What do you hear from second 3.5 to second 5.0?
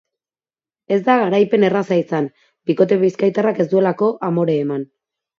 ez duelako amore eman.